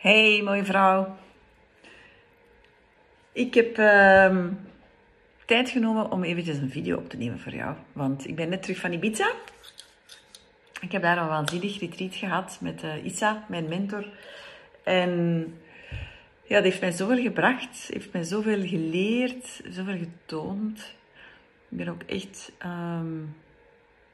[0.00, 1.16] Hey, mooie vrouw.
[3.32, 4.52] Ik heb ehm,
[5.44, 7.76] tijd genomen om eventjes een video op te nemen voor jou.
[7.92, 9.32] Want ik ben net terug van Ibiza.
[10.80, 14.06] Ik heb daar een waanzinnig retreat gehad met uh, Issa, mijn mentor.
[14.82, 15.44] En
[16.42, 17.88] ja, dat heeft mij zoveel gebracht.
[17.92, 20.94] heeft mij zoveel geleerd, zoveel getoond.
[21.68, 23.36] Ik ben ook echt, um,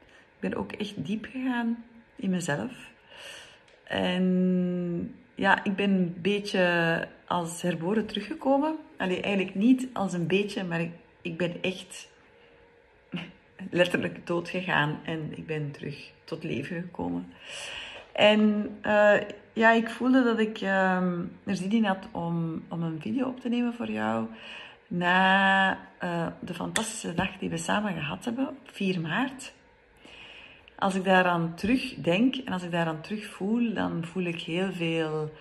[0.09, 1.85] ik ben ook echt diep gegaan
[2.15, 2.71] in mezelf.
[3.83, 8.75] En ja, ik ben een beetje als herboren teruggekomen.
[8.97, 10.91] Allee, eigenlijk niet als een beetje, maar ik,
[11.21, 12.09] ik ben echt
[13.69, 17.33] letterlijk dood gegaan en ik ben terug tot leven gekomen.
[18.11, 19.19] En uh,
[19.53, 21.01] ja, ik voelde dat ik uh,
[21.43, 24.25] er zin in had om, om een video op te nemen voor jou.
[24.87, 25.71] Na
[26.03, 29.53] uh, de fantastische dag die we samen gehad hebben, op 4 maart.
[30.79, 35.31] Als ik daaraan terugdenk en als ik daaraan terug voel, dan voel ik heel veel,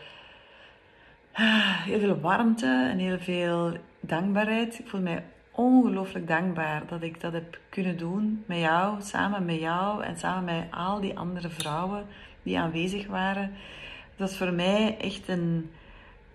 [1.88, 4.78] heel veel warmte en heel veel dankbaarheid.
[4.78, 9.60] Ik voel mij ongelooflijk dankbaar dat ik dat heb kunnen doen met jou, samen met
[9.60, 12.06] jou en samen met al die andere vrouwen
[12.42, 13.52] die aanwezig waren.
[14.16, 15.70] Dat is voor mij echt een,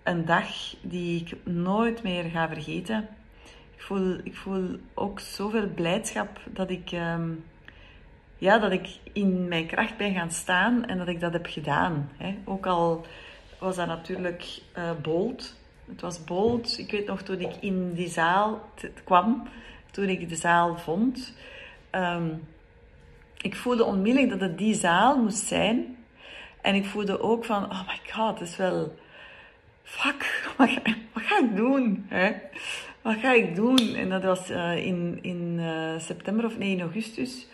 [0.02, 3.08] een dag die ik nooit meer ga vergeten.
[3.74, 7.44] Ik voel, ik voel ook zoveel blijdschap dat ik, um,
[8.42, 12.10] ja, dat ik in mijn kracht ben gaan staan en dat ik dat heb gedaan.
[12.16, 12.34] Hè.
[12.44, 13.06] Ook al
[13.58, 15.56] was dat natuurlijk uh, bold.
[15.84, 16.78] Het was bold.
[16.78, 18.68] Ik weet nog toen ik in die zaal
[19.04, 19.48] kwam,
[19.90, 21.34] toen ik de zaal vond.
[21.90, 22.48] Um,
[23.40, 25.96] ik voelde onmiddellijk dat het die zaal moest zijn.
[26.60, 28.94] En ik voelde ook van, oh my god, het is wel...
[29.82, 30.80] Fuck, wat ga,
[31.12, 32.06] wat ga ik doen?
[32.08, 32.32] Hè?
[33.02, 33.94] Wat ga ik doen?
[33.94, 37.50] En dat was uh, in, in uh, september of nee, in augustus.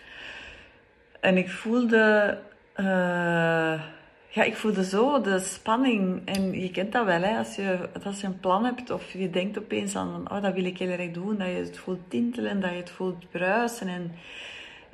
[1.20, 2.38] En ik voelde...
[2.76, 3.82] Uh,
[4.28, 6.22] ja, ik voelde zo de spanning.
[6.24, 7.38] En je kent dat wel, hè?
[7.38, 10.64] Als, je, als je een plan hebt of je denkt opeens aan, oh, dat wil
[10.64, 11.36] ik heel erg doen.
[11.36, 13.88] Dat je het voelt tintelen, dat je het voelt bruisen.
[13.88, 14.12] En,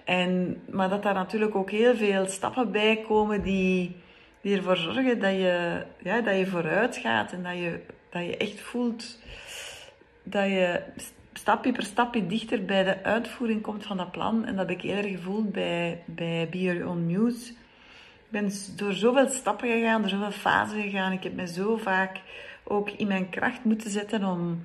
[0.05, 4.03] en, maar dat daar natuurlijk ook heel veel stappen bij komen die
[4.45, 8.37] die ervoor zorgen dat je, ja, dat je vooruit gaat en dat je, dat je
[8.37, 9.19] echt voelt
[10.23, 10.83] dat je
[11.39, 14.45] stapje per stapje dichter bij de uitvoering komt van dat plan.
[14.45, 17.49] En dat heb ik eerder gevoeld bij, bij Be Your Own News.
[17.49, 21.13] Ik ben door zoveel stappen gegaan, door zoveel fasen gegaan.
[21.13, 22.21] Ik heb me zo vaak
[22.65, 24.63] ook in mijn kracht moeten zetten om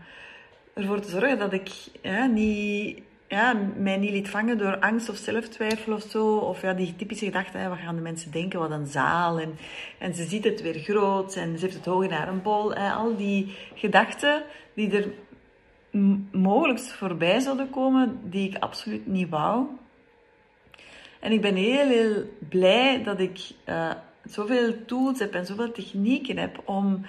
[0.74, 1.72] ervoor te zorgen dat ik
[2.02, 6.36] ja, niet ja, mij niet liet vangen door angst of zelftwijfel of zo.
[6.38, 9.40] Of ja, die typische gedachte, hè, wat gaan de mensen denken, wat een zaal.
[9.40, 9.58] En,
[9.98, 12.74] en ze ziet het weer groot en ze heeft het hoog naar een bol.
[12.74, 12.92] Hè.
[12.92, 14.44] Al die gedachten
[14.74, 15.08] die er
[16.32, 19.68] mogelijk voorbij zouden komen, die ik absoluut niet wou.
[21.20, 23.92] En ik ben heel, heel blij dat ik uh,
[24.24, 27.06] zoveel tools heb en zoveel technieken heb om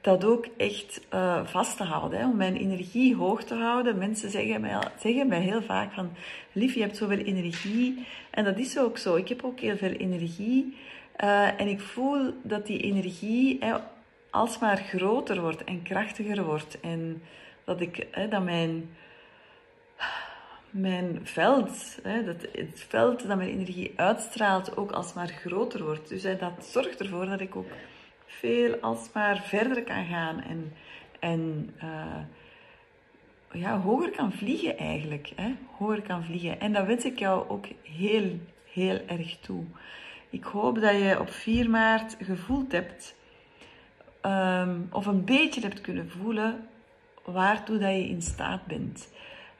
[0.00, 2.18] dat ook echt uh, vast te houden.
[2.18, 3.98] Hè, om mijn energie hoog te houden.
[3.98, 6.10] Mensen zeggen mij, zeggen mij heel vaak van...
[6.52, 8.06] Lief, je hebt zoveel energie.
[8.30, 9.16] En dat is ook zo.
[9.16, 10.76] Ik heb ook heel veel energie.
[11.24, 13.74] Uh, en ik voel dat die energie hè,
[14.30, 16.80] alsmaar groter wordt en krachtiger wordt.
[16.80, 17.22] En
[17.68, 18.96] dat, ik, hè, dat mijn,
[20.70, 26.08] mijn veld, hè, dat het veld dat mijn energie uitstraalt, ook alsmaar groter wordt.
[26.08, 27.70] Dus hè, dat zorgt ervoor dat ik ook
[28.26, 30.72] veel alsmaar verder kan gaan en,
[31.20, 32.22] en uh,
[33.52, 35.32] ja, hoger kan vliegen eigenlijk.
[35.36, 35.54] Hè?
[35.76, 36.60] Hoger kan vliegen.
[36.60, 38.38] En dat wens ik jou ook heel,
[38.72, 39.64] heel erg toe.
[40.30, 43.16] Ik hoop dat je op 4 maart gevoeld hebt,
[44.22, 46.68] um, of een beetje hebt kunnen voelen,
[47.32, 49.08] waartoe dat je in staat bent.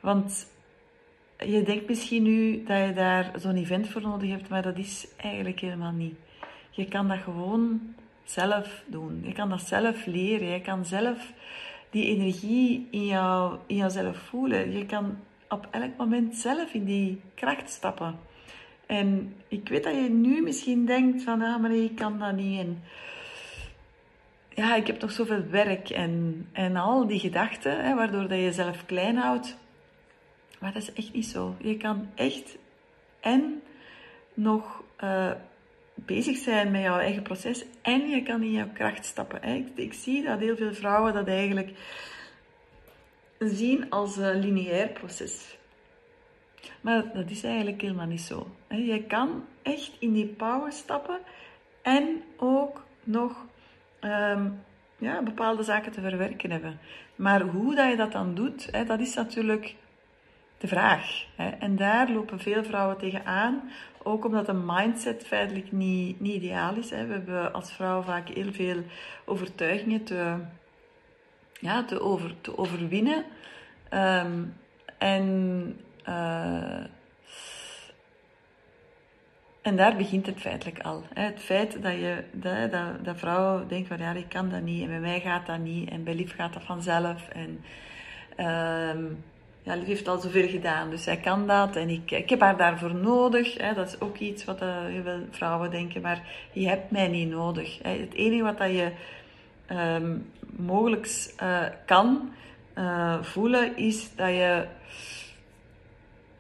[0.01, 0.47] Want
[1.39, 5.09] je denkt misschien nu dat je daar zo'n event voor nodig hebt, maar dat is
[5.17, 6.15] eigenlijk helemaal niet.
[6.71, 9.21] Je kan dat gewoon zelf doen.
[9.25, 10.49] Je kan dat zelf leren.
[10.49, 11.33] Je kan zelf
[11.91, 14.73] die energie in, jou, in jouzelf voelen.
[14.73, 15.19] Je kan
[15.49, 18.19] op elk moment zelf in die kracht stappen.
[18.87, 22.61] En ik weet dat je nu misschien denkt van, ah, maar ik kan dat niet.
[22.61, 22.83] En
[24.59, 28.43] ja, ik heb nog zoveel werk en, en al die gedachten, hè, waardoor dat je
[28.43, 29.57] jezelf klein houdt.
[30.59, 31.55] Maar dat is echt niet zo.
[31.59, 32.57] Je kan echt
[33.21, 33.63] en
[34.35, 35.31] nog uh,
[35.95, 39.43] bezig zijn met jouw eigen proces en je kan in jouw kracht stappen.
[39.43, 41.71] Ik, ik zie dat heel veel vrouwen dat eigenlijk
[43.39, 45.57] zien als een lineair proces.
[46.81, 48.47] Maar dat is eigenlijk helemaal niet zo.
[48.69, 51.19] Je kan echt in die power stappen
[51.83, 53.47] en ook nog
[54.01, 54.61] um,
[54.99, 56.79] ja, bepaalde zaken te verwerken hebben.
[57.17, 59.77] Maar hoe dat je dat dan doet, dat is natuurlijk
[60.59, 61.25] de vraag.
[61.37, 61.49] Hè?
[61.49, 63.71] En daar lopen veel vrouwen tegenaan.
[64.03, 66.91] Ook omdat een mindset feitelijk niet, niet ideaal is.
[66.91, 67.07] Hè?
[67.07, 68.83] We hebben als vrouw vaak heel veel
[69.25, 70.37] overtuigingen te,
[71.61, 73.25] ja, te, over, te overwinnen.
[73.89, 74.45] Ehm,
[74.99, 75.77] en,
[76.09, 76.85] uh,
[79.69, 81.03] en daar begint het feitelijk al.
[81.15, 84.83] Het feit dat, je, dat, dat, dat vrouwen denken van ja, ik kan dat niet
[84.83, 87.29] en bij mij gaat dat niet en bij lief gaat dat vanzelf.
[87.29, 87.65] En,
[88.47, 89.25] um,
[89.63, 92.57] ja, Liv heeft al zoveel gedaan, dus zij kan dat en ik, ik heb haar
[92.57, 93.57] daarvoor nodig.
[93.75, 96.23] Dat is ook iets wat uh, heel veel vrouwen denken, maar
[96.53, 97.79] je hebt mij niet nodig.
[97.83, 98.93] Het enige wat dat je
[99.71, 102.33] um, mogelijk uh, kan
[102.79, 104.67] uh, voelen, is dat je,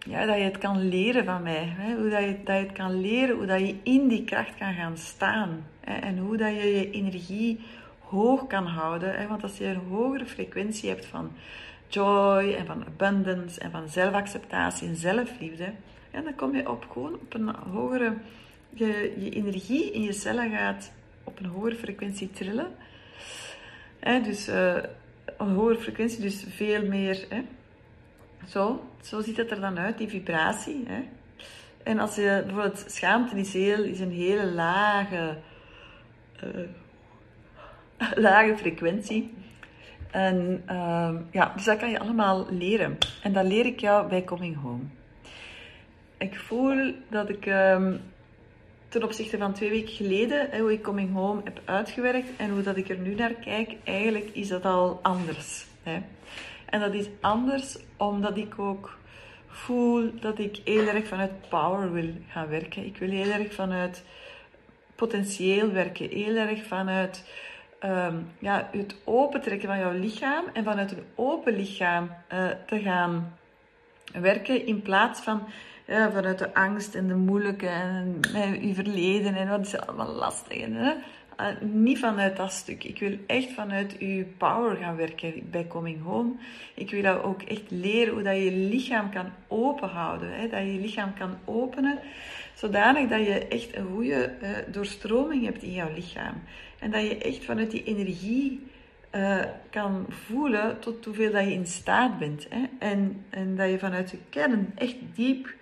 [0.08, 1.74] ja, dat je het kan leren van mij.
[1.76, 1.94] Hè.
[1.94, 4.74] Hoe dat je, dat je het kan leren, hoe dat je in die kracht kan
[4.74, 5.66] gaan staan.
[5.80, 5.94] Hè.
[5.94, 7.60] En hoe dat je je energie
[7.98, 9.18] hoog kan houden.
[9.18, 9.26] Hè.
[9.26, 11.32] Want als je een hogere frequentie hebt van
[11.88, 15.72] joy en van abundance en van zelfacceptatie en zelfliefde.
[16.10, 18.14] En dan kom je op gewoon op een hogere,
[18.70, 20.92] je, je energie in je cellen gaat
[21.24, 22.68] op een hogere frequentie trillen.
[24.00, 24.76] dus uh,
[25.38, 27.26] een hogere frequentie, dus veel meer.
[28.48, 30.86] Zo, zo ziet het er dan uit, die vibratie.
[31.82, 35.36] En als je bijvoorbeeld schaamte is, heel, is een hele lage,
[36.44, 36.68] uh,
[38.26, 39.34] lage frequentie.
[40.10, 42.98] En uh, ja, dus dat kan je allemaal leren.
[43.22, 44.82] En dat leer ik jou bij Coming Home.
[46.18, 48.00] Ik voel dat ik um,
[48.88, 52.62] ten opzichte van twee weken geleden, hè, hoe ik Coming Home heb uitgewerkt en hoe
[52.62, 55.66] dat ik er nu naar kijk, eigenlijk is dat al anders.
[55.82, 55.98] Hè.
[56.70, 58.98] En dat is anders omdat ik ook
[59.46, 62.84] voel dat ik heel erg vanuit power wil gaan werken.
[62.84, 64.04] Ik wil heel erg vanuit
[64.94, 67.24] potentieel werken, heel erg vanuit
[67.84, 73.36] um, ja, het opentrekken van jouw lichaam en vanuit een open lichaam uh, te gaan
[74.12, 75.42] werken in plaats van
[76.12, 80.60] vanuit de angst en de moeilijke en uh, je verleden en wat is allemaal lastig.
[80.60, 80.94] Hè?
[81.40, 82.84] Uh, niet vanuit dat stuk.
[82.84, 86.32] Ik wil echt vanuit je power gaan werken bij Coming Home.
[86.74, 90.32] Ik wil jou ook echt leren hoe dat je je lichaam kan openhouden.
[90.32, 90.48] Hè?
[90.48, 91.98] Dat je je lichaam kan openen,
[92.54, 96.34] zodanig dat je echt een goede uh, doorstroming hebt in jouw lichaam.
[96.78, 98.66] En dat je echt vanuit die energie
[99.14, 102.46] uh, kan voelen tot hoeveel dat je in staat bent.
[102.48, 102.64] Hè?
[102.78, 105.54] En, en dat je vanuit je kern echt diep,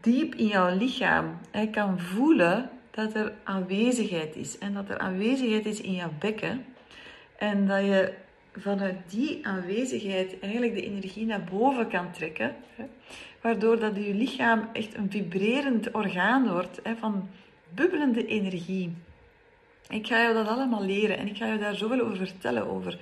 [0.00, 4.58] diep in jouw lichaam hè, kan voelen dat er aanwezigheid is.
[4.58, 6.64] En dat er aanwezigheid is in jouw bekken.
[7.38, 8.14] En dat je
[8.56, 12.56] vanuit die aanwezigheid eigenlijk de energie naar boven kan trekken.
[12.74, 12.84] Hè?
[13.40, 17.28] Waardoor dat je lichaam echt een vibrerend orgaan wordt hè, van
[17.74, 18.96] bubbelende energie.
[19.88, 22.70] Ik ga je dat allemaal leren en ik ga je daar zoveel over vertellen.
[22.70, 22.98] Over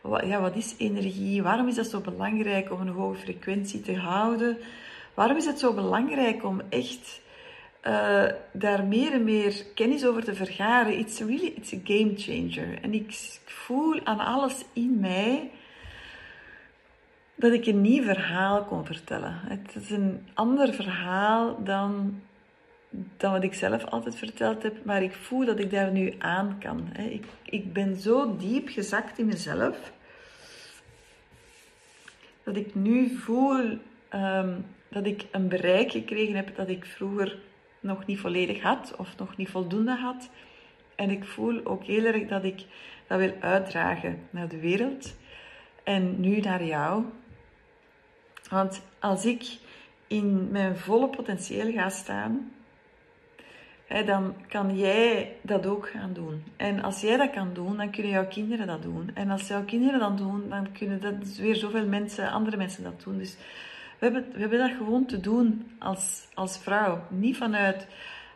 [0.00, 1.42] wat, ja, wat is energie?
[1.42, 4.58] Waarom is dat zo belangrijk om een hoge frequentie te houden?
[5.14, 7.22] Waarom is het zo belangrijk om echt
[7.86, 10.98] uh, daar meer en meer kennis over te vergaren?
[10.98, 12.82] It's really it's a game changer.
[12.82, 13.12] En ik
[13.44, 15.50] voel aan alles in mij
[17.34, 19.40] dat ik een nieuw verhaal kon vertellen.
[19.44, 22.20] Het is een ander verhaal dan
[23.16, 26.56] dan wat ik zelf altijd verteld heb, maar ik voel dat ik daar nu aan
[26.58, 26.96] kan.
[26.96, 29.92] Ik, ik ben zo diep gezakt in mezelf,
[32.44, 33.78] dat ik nu voel
[34.14, 37.38] um, dat ik een bereik gekregen heb dat ik vroeger
[37.84, 40.30] nog niet volledig had of nog niet voldoende had.
[40.94, 42.64] En ik voel ook heel erg dat ik
[43.06, 45.16] dat wil uitdragen naar de wereld
[45.82, 47.04] en nu naar jou.
[48.50, 49.58] Want als ik
[50.06, 52.52] in mijn volle potentieel ga staan,
[54.06, 56.44] dan kan jij dat ook gaan doen.
[56.56, 59.10] En als jij dat kan doen, dan kunnen jouw kinderen dat doen.
[59.14, 63.02] En als jouw kinderen dat doen, dan kunnen dat weer zoveel mensen, andere mensen dat
[63.04, 63.18] doen.
[63.18, 63.36] Dus
[63.98, 67.02] we hebben, we hebben dat gewoon te doen als, als vrouw.
[67.10, 67.86] Niet vanuit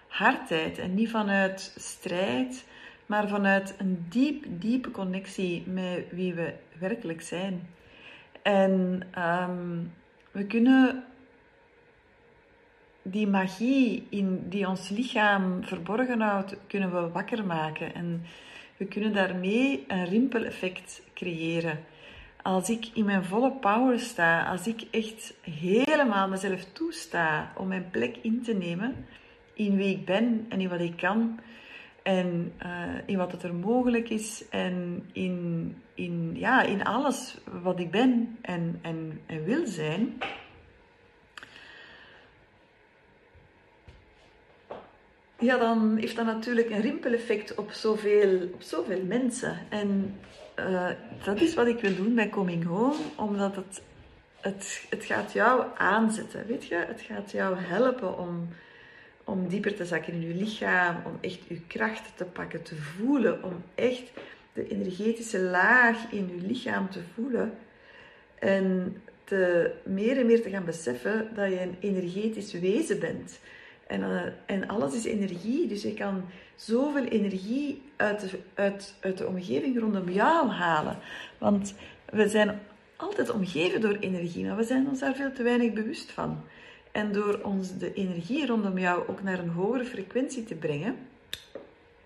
[0.08, 2.64] hardheid en niet vanuit strijd,
[3.06, 7.68] maar vanuit een diep, diepe connectie met wie we werkelijk zijn.
[8.42, 9.92] En um,
[10.30, 11.04] we kunnen
[13.02, 17.94] die magie in, die ons lichaam verborgen houdt, kunnen we wakker maken.
[17.94, 18.22] En
[18.76, 21.84] we kunnen daarmee een rimpeleffect creëren.
[22.48, 27.90] Als ik in mijn volle power sta, als ik echt helemaal mezelf toesta om mijn
[27.90, 29.06] plek in te nemen
[29.54, 31.40] in wie ik ben en in wat ik kan
[32.02, 37.80] en uh, in wat het er mogelijk is en in, in, ja, in alles wat
[37.80, 40.18] ik ben en, en, en wil zijn,
[45.38, 49.58] ja, dan heeft dat natuurlijk een rimpeleffect op zoveel, op zoveel mensen.
[49.68, 50.18] En
[50.58, 50.88] uh,
[51.24, 53.82] dat is wat ik wil doen bij Coming Home, omdat het
[54.40, 56.74] het, het gaat jou aanzetten, weet je?
[56.74, 58.48] Het gaat jou helpen om,
[59.24, 63.44] om dieper te zakken in je lichaam, om echt je kracht te pakken, te voelen,
[63.44, 64.10] om echt
[64.52, 67.52] de energetische laag in je lichaam te voelen.
[68.38, 73.38] En te, meer en meer te gaan beseffen dat je een energetisch wezen bent.
[73.86, 76.24] En, uh, en alles is energie, dus je kan
[76.54, 80.98] zoveel energie uit de, uit, de omgeving rondom jou halen.
[81.38, 81.74] Want
[82.04, 82.60] we zijn
[82.96, 86.44] altijd omgeven door energie, maar we zijn ons daar veel te weinig bewust van.
[86.92, 90.96] En door ons de energie rondom jou ook naar een hogere frequentie te brengen,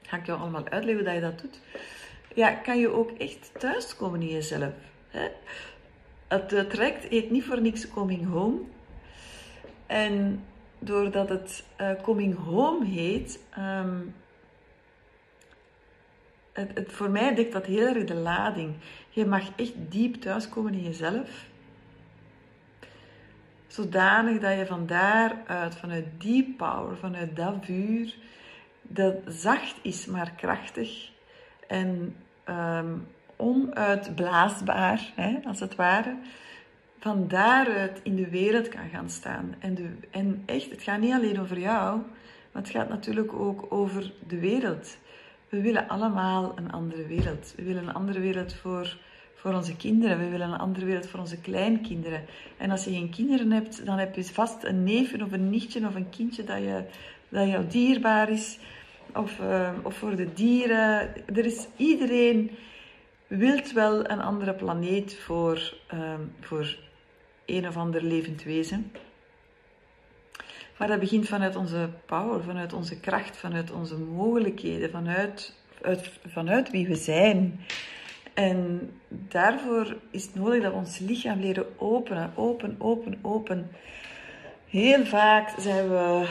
[0.02, 1.60] ga ik jou allemaal uitleggen hoe je dat doet,
[2.34, 4.72] ja, kan je ook echt thuiskomen in jezelf.
[5.08, 5.28] Hè?
[6.28, 8.60] Het traject heet niet voor niks Coming Home.
[9.86, 10.44] En
[10.78, 14.14] doordat het uh, Coming Home heet, um,
[16.52, 18.74] het, voor mij dekt dat heel erg de lading.
[19.10, 21.44] Je mag echt diep thuiskomen in jezelf.
[23.66, 28.14] Zodanig dat je van daaruit, vanuit die power, vanuit dat vuur,
[28.82, 31.10] dat zacht is, maar krachtig
[31.68, 32.16] en
[32.48, 33.06] um,
[33.36, 36.16] onuitblaasbaar, hè, als het ware,
[36.98, 39.54] van daaruit in de wereld kan gaan staan.
[39.58, 42.00] En, de, en echt, het gaat niet alleen over jou,
[42.52, 44.96] maar het gaat natuurlijk ook over de wereld.
[45.52, 47.52] We willen allemaal een andere wereld.
[47.56, 48.96] We willen een andere wereld voor,
[49.34, 50.18] voor onze kinderen.
[50.18, 52.24] We willen een andere wereld voor onze kleinkinderen.
[52.56, 55.86] En als je geen kinderen hebt, dan heb je vast een neefje of een nichtje
[55.86, 56.84] of een kindje dat, je,
[57.28, 58.58] dat jou dierbaar is.
[59.14, 61.26] Of, uh, of voor de dieren.
[61.26, 62.50] Er is iedereen
[63.26, 66.76] wilt wel een andere planeet voor, uh, voor
[67.46, 68.92] een of ander levend wezen.
[70.78, 76.70] Maar dat begint vanuit onze power, vanuit onze kracht, vanuit onze mogelijkheden, vanuit, uit, vanuit
[76.70, 77.60] wie we zijn.
[78.34, 83.70] En daarvoor is het nodig dat we ons lichaam leren openen, open, open, open.
[84.66, 86.26] Heel vaak zijn we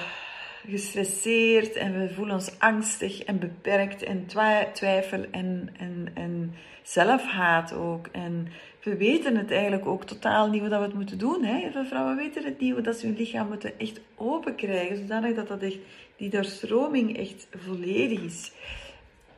[0.68, 4.26] gestresseerd en we voelen ons angstig en beperkt en
[4.74, 8.08] twijfel en, en, en zelfhaat ook.
[8.08, 8.48] En
[8.84, 11.44] we weten het eigenlijk ook totaal niet wat we het moeten doen.
[11.44, 11.86] Hè?
[11.86, 15.78] Vrouwen weten het niet, dat ze hun lichaam moeten echt open krijgen, zodanig dat, dat
[16.16, 18.52] die doorstroming echt volledig is.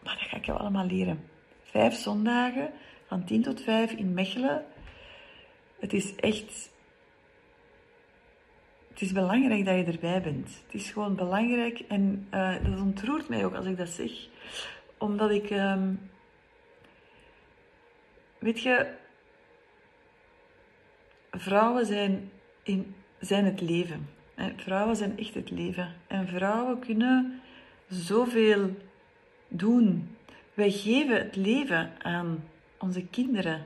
[0.03, 1.23] Maar dat ga ik jou allemaal leren.
[1.63, 2.71] Vijf zondagen,
[3.07, 4.65] van 10 tot 5 in Mechelen.
[5.79, 6.71] Het is echt...
[8.89, 10.47] Het is belangrijk dat je erbij bent.
[10.65, 14.11] Het is gewoon belangrijk en uh, dat ontroert mij ook als ik dat zeg.
[14.97, 15.49] Omdat ik...
[15.49, 16.09] Um,
[18.39, 19.01] weet je,
[21.37, 22.31] vrouwen zijn,
[22.63, 24.09] in, zijn het leven.
[24.55, 25.95] Vrouwen zijn echt het leven.
[26.07, 27.41] En vrouwen kunnen
[27.89, 28.75] zoveel
[29.47, 30.15] doen.
[30.53, 32.43] Wij geven het leven aan
[32.79, 33.65] onze kinderen.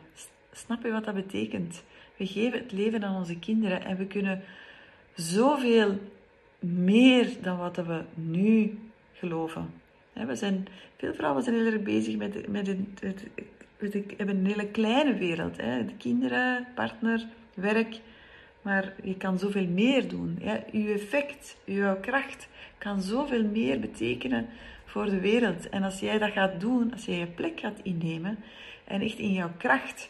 [0.51, 1.83] Snap je wat dat betekent?
[2.15, 4.41] We geven het leven aan onze kinderen en we kunnen
[5.15, 5.99] zoveel
[6.59, 8.79] meer dan wat we nu
[9.13, 9.73] geloven.
[10.13, 12.67] We zijn, veel vrouwen zijn heel erg bezig met, met,
[12.99, 13.23] het,
[14.17, 15.57] hebben een hele kleine wereld.
[15.57, 15.85] Hè?
[15.85, 17.99] De kinderen, partner, werk,
[18.61, 20.37] maar je kan zoveel meer doen.
[20.41, 20.63] Ja?
[20.71, 22.47] Je effect, je kracht
[22.77, 24.49] kan zoveel meer betekenen
[24.85, 25.69] voor de wereld.
[25.69, 28.39] En als jij dat gaat doen, als jij je plek gaat innemen
[28.85, 30.09] en echt in jouw kracht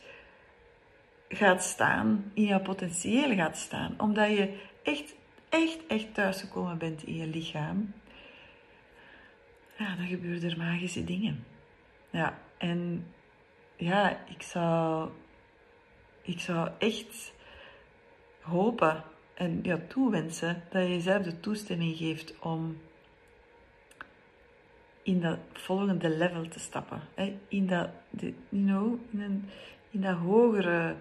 [1.30, 5.16] gaat staan, in jouw potentieel gaat staan, omdat je echt,
[5.50, 7.94] echt, echt thuisgekomen bent in je lichaam,
[9.78, 11.46] ja, dan gebeuren er magische dingen.
[12.10, 13.08] Ja, en
[13.76, 15.10] ja, ik zou,
[16.22, 17.34] ik zou echt
[18.50, 22.78] hopen en ja, toewensen dat je jezelf de toestemming geeft om
[25.04, 27.02] in dat volgende level te stappen.
[27.16, 27.38] Hè?
[27.48, 29.50] In, dat, you know, in, een,
[29.92, 30.96] in dat hogere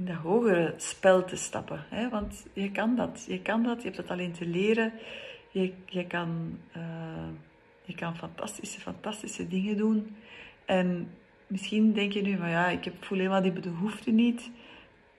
[0.00, 1.84] in dat hogere spel te stappen.
[1.88, 2.08] Hè?
[2.08, 3.24] Want je kan dat.
[3.28, 3.76] Je kan dat.
[3.76, 4.92] Je hebt het alleen te leren.
[5.50, 7.28] Je, je, kan, uh,
[7.84, 10.16] je kan fantastische, fantastische dingen doen.
[10.64, 11.10] En
[11.46, 14.50] misschien denk je nu, maar ja, ik heb, voel helemaal die behoefte niet.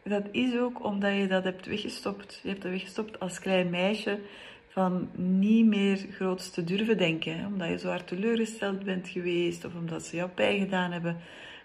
[0.04, 2.40] Dat is ook omdat je dat hebt weggestopt.
[2.44, 4.20] Je hebt dat weggestopt als klein meisje
[4.68, 7.46] van niet meer groots te durven denken.
[7.46, 11.18] Omdat je zo hard teleurgesteld bent geweest of omdat ze jou pijn gedaan hebben.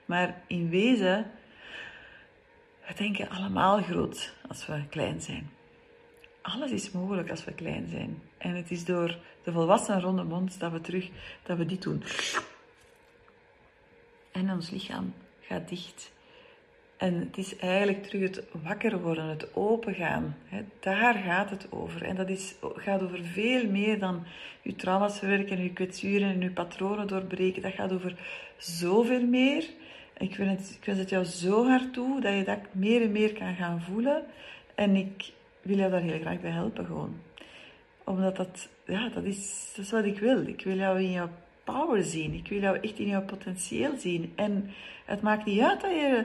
[0.04, 1.30] Maar in wezen,
[2.86, 5.50] we denken allemaal groot als we klein zijn.
[6.42, 8.22] Alles is mogelijk als we klein zijn.
[8.38, 11.08] En het is door de volwassenen rondom ons dat we terug,
[11.42, 12.02] dat we dit doen.
[14.32, 16.14] En ons lichaam gaat dicht.
[16.96, 20.36] En het is eigenlijk terug het wakker worden, het opengaan.
[20.80, 22.02] Daar gaat het over.
[22.02, 24.24] En dat is, gaat over veel meer dan
[24.62, 27.62] je trauma's verwerken, je kwetsuren en je patronen doorbreken.
[27.62, 28.14] Dat gaat over
[28.56, 29.64] zoveel meer.
[30.18, 33.12] Ik wens, het, ik wens het jou zo hard toe dat je dat meer en
[33.12, 34.22] meer kan gaan voelen.
[34.74, 37.20] En ik wil jou daar heel graag bij helpen gewoon.
[38.04, 40.46] Omdat dat, ja, dat is, dat is wat ik wil.
[40.46, 41.30] Ik wil jou in jouw
[41.64, 42.34] power zien.
[42.34, 44.32] Ik wil jou echt in jouw potentieel zien.
[44.34, 44.70] En
[45.04, 46.24] het maakt niet uit dat je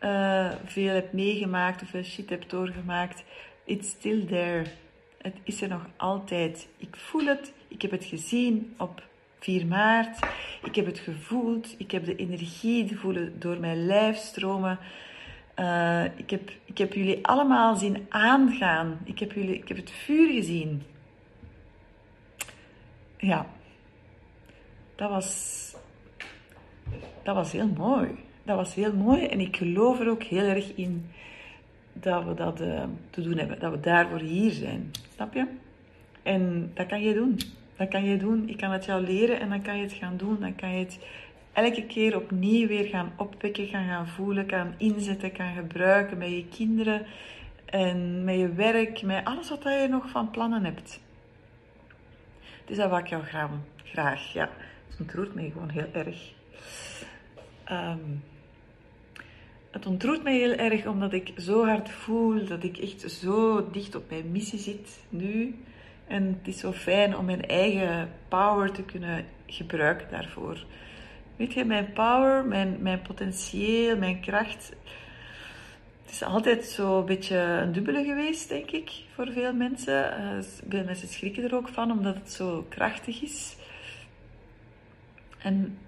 [0.00, 3.24] uh, veel hebt meegemaakt of veel shit hebt doorgemaakt.
[3.64, 4.64] It's still there.
[5.22, 6.68] Het is er nog altijd.
[6.76, 7.52] Ik voel het.
[7.68, 9.02] Ik heb het gezien op
[9.38, 10.18] 4 maart.
[10.62, 11.74] Ik heb het gevoeld.
[11.78, 14.78] Ik heb de energie voelen door mijn lijf stromen.
[15.56, 18.98] Uh, ik, heb, ik heb jullie allemaal zien aangaan.
[19.04, 20.82] Ik heb, jullie, ik heb het vuur gezien.
[23.16, 23.46] Ja,
[24.96, 25.74] dat was,
[27.22, 28.28] dat was heel mooi.
[28.42, 31.10] Dat was heel mooi en ik geloof er ook heel erg in
[31.92, 33.58] dat we dat uh, te doen hebben.
[33.58, 34.90] Dat we daarvoor hier zijn.
[35.14, 35.46] Snap je?
[36.22, 37.38] En dat kan je doen.
[37.76, 38.48] Dat kan je doen.
[38.48, 40.40] Ik kan het jou leren en dan kan je het gaan doen.
[40.40, 40.98] Dan kan je het
[41.52, 46.46] elke keer opnieuw weer gaan opwekken, gaan, gaan voelen, kan inzetten, kan gebruiken met je
[46.48, 47.06] kinderen
[47.64, 51.00] en met je werk, met alles wat je nog van plannen hebt.
[52.64, 53.50] Dus dat wil ik jou graag,
[53.84, 54.48] graag ja.
[54.88, 56.32] Het ontroert mij gewoon heel erg.
[57.70, 58.22] Um,
[59.70, 63.94] het ontroert mij heel erg omdat ik zo hard voel dat ik echt zo dicht
[63.94, 65.58] op mijn missie zit nu.
[66.06, 70.64] En het is zo fijn om mijn eigen power te kunnen gebruiken daarvoor.
[71.36, 74.72] Weet je, mijn power, mijn, mijn potentieel, mijn kracht.
[76.02, 80.14] Het is altijd zo een beetje een dubbele geweest, denk ik, voor veel mensen.
[80.68, 83.56] Veel mensen schrikken er ook van, omdat het zo krachtig is.
[85.38, 85.78] En,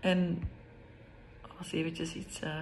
[0.00, 0.42] en
[1.70, 2.42] eventjes iets.
[2.42, 2.54] Uh,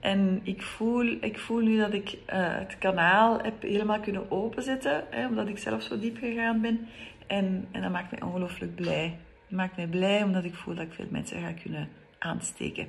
[0.00, 5.04] en ik voel, ik voel nu dat ik uh, het kanaal heb helemaal kunnen openzetten,
[5.10, 6.88] hè, omdat ik zelf zo diep gegaan ben.
[7.26, 9.16] En, en dat maakt mij ongelooflijk blij.
[9.48, 12.88] Dat maakt mij blij omdat ik voel dat ik veel mensen ga kunnen aansteken.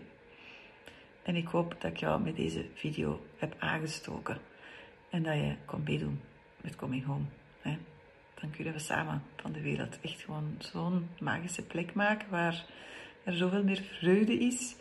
[1.23, 4.37] En ik hoop dat ik jou met deze video heb aangestoken.
[5.09, 6.21] En dat je kon meedoen
[6.61, 7.25] met Coming Home.
[7.61, 7.77] Hè.
[8.39, 12.65] Dan kunnen we samen van de wereld echt gewoon zo'n magische plek maken waar
[13.23, 14.75] er zoveel meer vreugde is.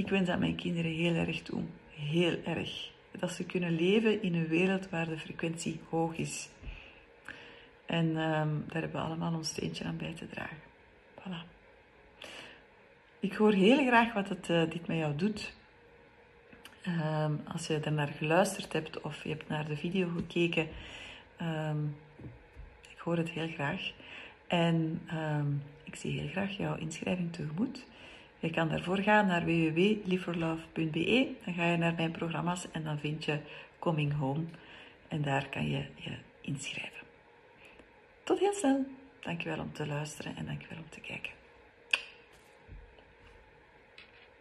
[0.00, 1.62] Ik wens dat mijn kinderen heel erg toe.
[1.90, 2.90] Heel erg.
[3.18, 6.48] Dat ze kunnen leven in een wereld waar de frequentie hoog is.
[7.86, 10.56] En um, daar hebben we allemaal ons steentje aan bij te dragen.
[11.20, 11.46] Voilà.
[13.18, 15.54] Ik hoor heel graag wat het, uh, dit met jou doet.
[16.86, 20.68] Um, als je er naar geluisterd hebt of je hebt naar de video gekeken,
[21.42, 21.96] um,
[22.90, 23.92] ik hoor het heel graag.
[24.46, 25.00] En
[25.84, 27.86] ik zie heel graag jouw inschrijving tegemoet.
[28.40, 31.34] Je kan daarvoor gaan naar www.liveforlove.be.
[31.44, 33.38] Dan ga je naar mijn programma's en dan vind je
[33.78, 34.44] Coming Home.
[35.08, 37.06] En daar kan je je inschrijven.
[38.24, 38.86] Tot heel snel.
[39.20, 41.39] Dankjewel om te luisteren en dankjewel om te kijken.